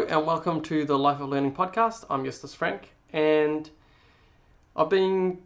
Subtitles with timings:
[0.00, 2.06] Hello and welcome to the Life of Learning podcast.
[2.08, 3.68] I'm Justus Frank, and
[4.74, 5.42] I've been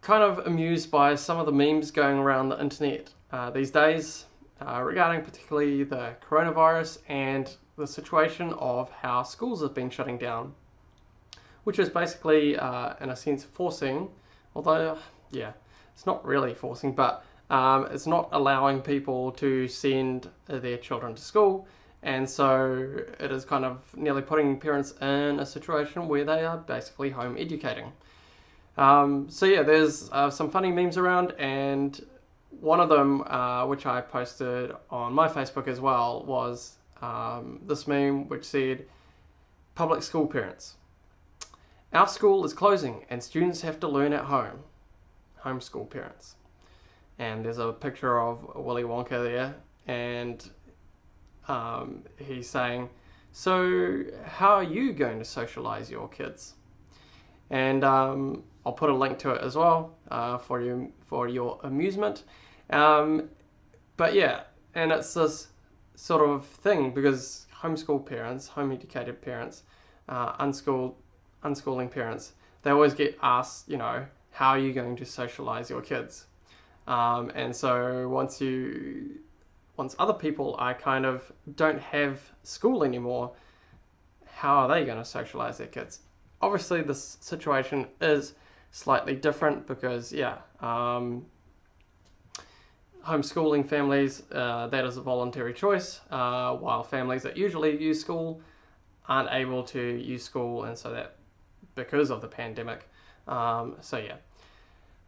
[0.00, 4.24] kind of amused by some of the memes going around the internet uh, these days
[4.60, 10.52] uh, regarding particularly the coronavirus and the situation of how schools have been shutting down,
[11.62, 14.08] which is basically, uh, in a sense, forcing,
[14.56, 14.98] although,
[15.30, 15.52] yeah,
[15.94, 21.22] it's not really forcing, but um, it's not allowing people to send their children to
[21.22, 21.68] school
[22.02, 26.58] and so it is kind of nearly putting parents in a situation where they are
[26.58, 27.92] basically home educating.
[28.76, 31.98] Um, so yeah, there's uh, some funny memes around, and
[32.60, 37.86] one of them, uh, which I posted on my Facebook as well, was um, this
[37.86, 38.86] meme which said,
[39.74, 40.76] "Public school parents,
[41.92, 44.58] our school is closing, and students have to learn at home.
[45.42, 46.34] Homeschool parents."
[47.18, 49.54] And there's a picture of Willy Wonka there,
[49.86, 50.50] and
[51.48, 52.88] um, he's saying,
[53.32, 56.54] So, how are you going to socialize your kids?
[57.50, 61.60] And um, I'll put a link to it as well uh, for you for your
[61.62, 62.24] amusement.
[62.70, 63.28] Um,
[63.96, 64.40] but yeah,
[64.74, 65.48] and it's this
[65.94, 69.62] sort of thing because homeschool parents, home educated parents,
[70.08, 70.96] uh, unschooled,
[71.44, 75.80] unschooling parents, they always get asked, you know, how are you going to socialize your
[75.80, 76.26] kids?
[76.86, 79.20] Um, and so once you
[79.76, 83.32] once other people are kind of don't have school anymore,
[84.24, 86.00] how are they going to socialize their kids?
[86.40, 88.34] Obviously, this situation is
[88.70, 91.24] slightly different because, yeah, um,
[93.04, 98.40] homeschooling families, uh, that is a voluntary choice, uh, while families that usually use school
[99.08, 101.16] aren't able to use school, and so that
[101.74, 102.88] because of the pandemic.
[103.28, 104.16] Um, so, yeah.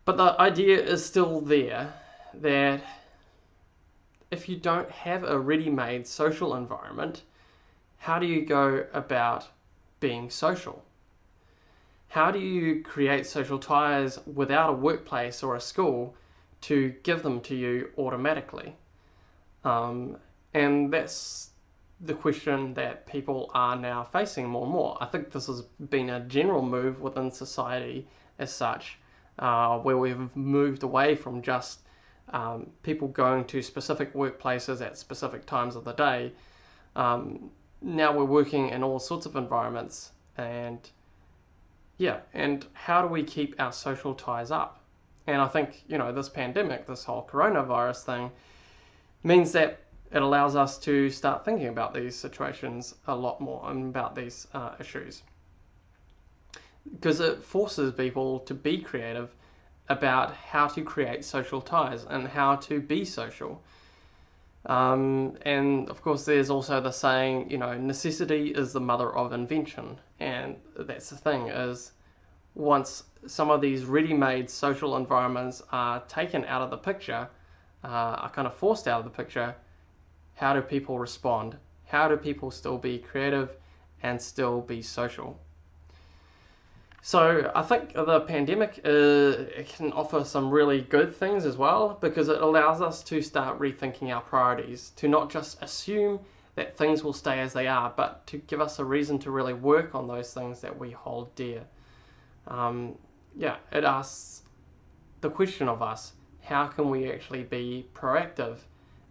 [0.05, 1.93] But the idea is still there
[2.35, 2.81] that
[4.31, 7.23] if you don't have a ready made social environment,
[7.99, 9.49] how do you go about
[10.01, 10.85] being social?
[12.09, 16.15] How do you create social ties without a workplace or a school
[16.63, 18.75] to give them to you automatically?
[19.65, 20.17] Um,
[20.55, 21.51] and that's
[22.01, 24.97] the question that people are now facing more and more.
[25.01, 28.07] I think this has been a general move within society
[28.39, 28.99] as such,
[29.39, 31.81] uh, where we've moved away from just
[32.33, 36.33] um, people going to specific workplaces at specific times of the day.
[36.97, 37.51] Um,
[37.81, 40.79] now we're working in all sorts of environments, and
[41.97, 44.81] yeah, and how do we keep our social ties up?
[45.27, 48.31] And I think you know this pandemic, this whole coronavirus thing,
[49.23, 49.81] means that
[50.11, 54.47] it allows us to start thinking about these situations a lot more and about these
[54.55, 55.23] uh, issues
[56.93, 59.35] because it forces people to be creative
[59.89, 63.63] about how to create social ties and how to be social.
[64.67, 69.33] Um, and of course, there's also the saying, you know, necessity is the mother of
[69.33, 69.99] invention.
[70.21, 71.93] And that's the thing is,
[72.55, 77.29] once some of these ready-made social environments are taken out of the picture,
[77.85, 79.55] uh, are kind of forced out of the picture,
[80.35, 81.57] how do people respond?
[81.87, 83.57] How do people still be creative
[84.03, 85.39] and still be social?
[87.03, 92.29] So I think the pandemic uh, can offer some really good things as well because
[92.29, 96.21] it allows us to start rethinking our priorities, to not just assume
[96.57, 99.55] that things will stay as they are, but to give us a reason to really
[99.55, 101.63] work on those things that we hold dear.
[102.49, 102.97] Um,
[103.37, 104.43] yeah, it asks
[105.21, 108.57] the question of us how can we actually be proactive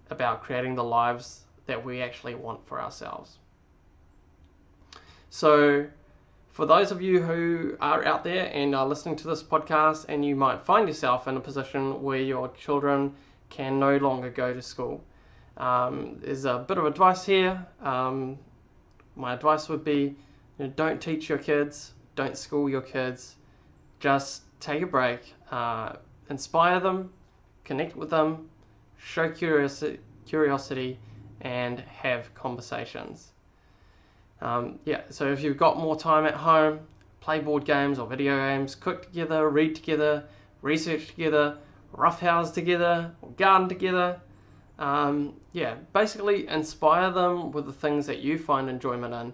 [0.09, 3.37] about creating the lives that we actually want for ourselves?
[5.29, 5.85] So,
[6.57, 10.25] for those of you who are out there and are listening to this podcast and
[10.25, 13.13] you might find yourself in a position where your children
[13.51, 15.03] can no longer go to school,
[15.57, 17.63] um, there's a bit of advice here.
[17.83, 18.39] Um,
[19.15, 20.15] my advice would be
[20.57, 23.35] you know, don't teach your kids, don't school your kids,
[23.99, 25.97] just take a break, uh,
[26.31, 27.13] inspire them,
[27.65, 28.49] connect with them,
[28.97, 30.97] show curiosity, curiosity
[31.41, 33.31] and have conversations.
[34.41, 36.79] Um, yeah, so if you've got more time at home,
[37.19, 40.23] play board games or video games, cook together, read together,
[40.61, 41.57] research together,
[41.91, 44.19] roughhouse together, or garden together.
[44.79, 49.33] Um, yeah, basically inspire them with the things that you find enjoyment in,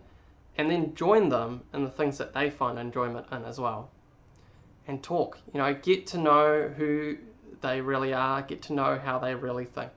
[0.57, 3.91] and then join them in the things that they find enjoyment in as well.
[4.87, 7.17] And talk, you know, get to know who
[7.61, 9.91] they really are, get to know how they really think.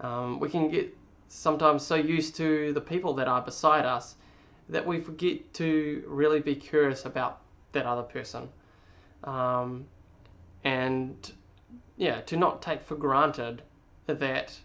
[0.00, 0.96] Um, we can get
[1.28, 4.16] sometimes so used to the people that are beside us
[4.68, 7.40] that we forget to really be curious about
[7.72, 8.48] that other person.
[9.24, 9.86] Um,
[10.64, 11.30] and
[11.96, 13.62] yeah, to not take for granted
[14.06, 14.58] that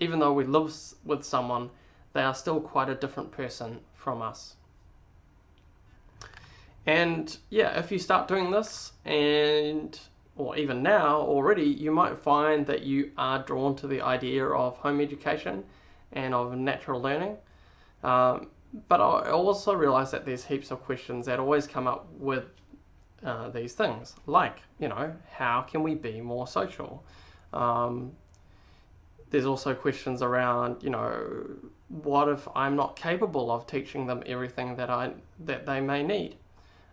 [0.00, 0.74] even though we live
[1.04, 1.70] with someone,
[2.12, 4.56] they are still quite a different person from us.
[6.86, 9.98] And yeah, if you start doing this, and
[10.36, 14.76] or even now already, you might find that you are drawn to the idea of
[14.78, 15.64] home education
[16.12, 17.36] and of natural learning.
[18.02, 18.48] Um,
[18.88, 22.44] but I also realize that there's heaps of questions that always come up with
[23.24, 27.04] uh, these things, like, you know, how can we be more social?
[27.52, 28.12] Um,
[29.30, 31.46] there's also questions around, you know,
[31.88, 36.36] what if I'm not capable of teaching them everything that I that they may need?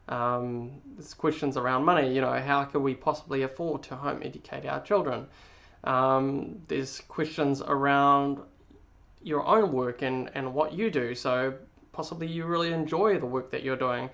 [0.07, 4.65] Um, there's questions around money, you know, how can we possibly afford to home educate
[4.65, 5.27] our children?
[5.83, 8.39] Um, there's questions around
[9.21, 11.15] your own work and, and what you do.
[11.15, 11.53] So
[11.91, 14.09] possibly you really enjoy the work that you're doing.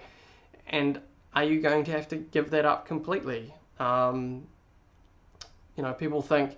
[0.67, 0.99] And
[1.35, 3.53] are you going to have to give that up completely?
[3.79, 4.43] Um,
[5.75, 6.57] you know, people think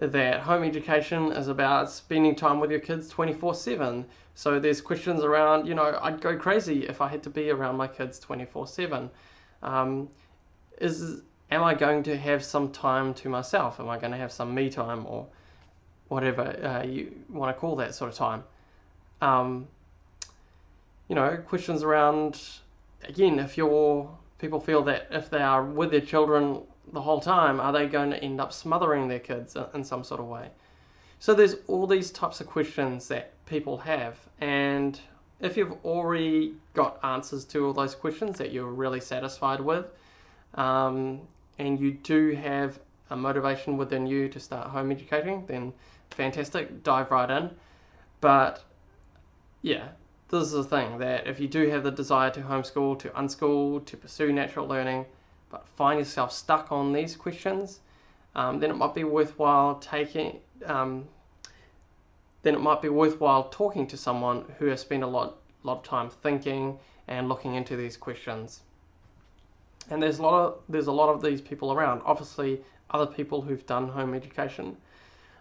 [0.00, 4.04] that home education is about spending time with your kids 24 7.
[4.34, 7.76] So there's questions around, you know, I'd go crazy if I had to be around
[7.76, 9.10] my kids 24 7.
[9.62, 10.08] Um,
[10.80, 13.78] is am I going to have some time to myself?
[13.78, 15.26] Am I going to have some me time or
[16.08, 18.44] whatever uh, you want to call that sort of time?
[19.20, 19.68] Um,
[21.08, 22.40] you know, questions around
[23.08, 26.60] again, if your people feel that if they are with their children
[26.92, 30.20] the whole time, are they going to end up smothering their kids in some sort
[30.20, 30.48] of way?
[31.18, 35.00] So there's all these types of questions that people have, and
[35.40, 39.86] if you've already got answers to all those questions that you're really satisfied with,
[40.54, 41.20] um,
[41.58, 42.78] and you do have
[43.10, 45.72] a motivation within you to start home educating, then
[46.10, 47.50] fantastic, dive right in.
[48.20, 48.64] But
[49.62, 49.88] yeah,
[50.28, 53.84] this is the thing that if you do have the desire to homeschool, to unschool,
[53.86, 55.06] to pursue natural learning,
[55.50, 57.80] but find yourself stuck on these questions,
[58.34, 60.40] um, then it might be worthwhile taking.
[60.64, 61.06] Um,
[62.42, 65.82] then it might be worthwhile talking to someone who has spent a lot, lot of
[65.82, 66.78] time thinking
[67.08, 68.60] and looking into these questions.
[69.90, 72.02] And there's a lot of there's a lot of these people around.
[72.04, 72.60] Obviously,
[72.90, 74.76] other people who've done home education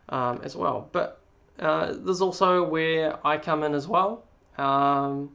[0.10, 0.90] um, as well.
[0.92, 1.20] But
[1.60, 4.24] uh, there's also where I come in as well.
[4.58, 5.32] Um,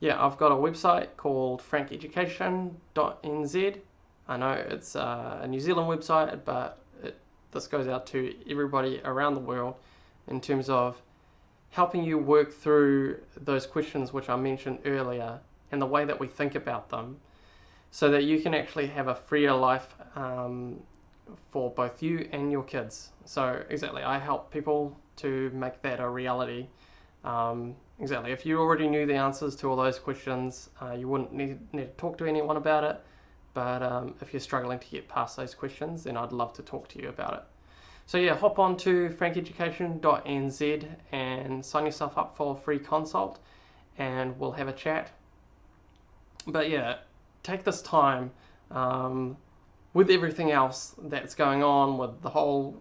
[0.00, 3.80] yeah, I've got a website called frankeducation.nz.
[4.30, 7.18] I know it's uh, a New Zealand website, but it,
[7.50, 9.76] this goes out to everybody around the world
[10.28, 11.00] in terms of
[11.70, 15.40] helping you work through those questions which I mentioned earlier
[15.72, 17.18] and the way that we think about them
[17.90, 20.80] so that you can actually have a freer life um,
[21.50, 23.10] for both you and your kids.
[23.24, 26.66] So, exactly, I help people to make that a reality.
[27.24, 31.32] Um, exactly, if you already knew the answers to all those questions, uh, you wouldn't
[31.32, 33.00] need, need to talk to anyone about it.
[33.54, 36.88] But um, if you're struggling to get past those questions, then I'd love to talk
[36.88, 37.42] to you about it.
[38.06, 43.38] So yeah, hop on to frankeducation.nz and sign yourself up for a free consult
[43.98, 45.10] and we'll have a chat.
[46.46, 46.98] But yeah,
[47.42, 48.30] take this time
[48.70, 49.36] um,
[49.98, 52.80] with everything else that's going on with the whole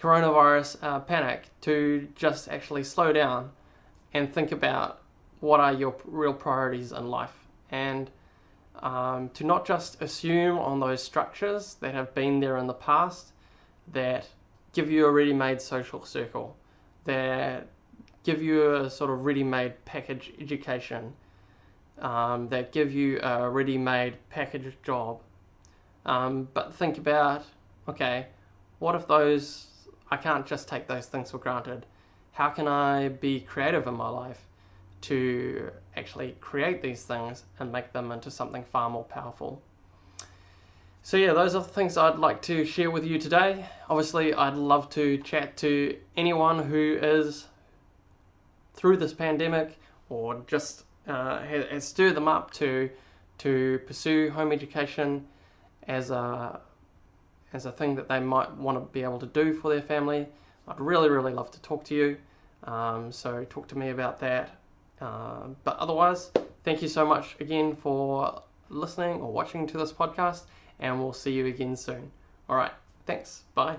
[0.00, 3.48] coronavirus uh, panic to just actually slow down
[4.12, 5.00] and think about
[5.38, 7.36] what are your real priorities in life
[7.70, 8.10] and
[8.82, 13.28] um, to not just assume on those structures that have been there in the past
[13.92, 14.26] that
[14.72, 16.56] give you a ready-made social circle,
[17.04, 17.68] that
[18.24, 21.12] give you a sort of ready-made package education,
[22.00, 25.20] um, that give you a ready-made package job.
[26.06, 27.44] Um, but think about,
[27.88, 28.26] okay,
[28.78, 29.66] what if those,
[30.10, 31.84] I can't just take those things for granted.
[32.32, 34.40] How can I be creative in my life
[35.02, 39.60] to actually create these things and make them into something far more powerful?
[41.02, 43.64] So yeah, those are the things I'd like to share with you today.
[43.88, 47.46] Obviously, I'd love to chat to anyone who is
[48.74, 49.78] through this pandemic
[50.10, 52.90] or just uh, has, stirred them up to
[53.38, 55.26] to pursue home education
[55.88, 56.60] as a
[57.52, 60.26] as a thing that they might want to be able to do for their family.
[60.68, 62.18] I'd really, really love to talk to you.
[62.64, 64.50] Um, so talk to me about that.
[65.00, 66.30] Uh, but otherwise,
[66.64, 70.42] thank you so much again for listening or watching to this podcast
[70.80, 72.10] and we'll see you again soon.
[72.48, 72.72] All right,
[73.06, 73.44] thanks.
[73.54, 73.78] Bye.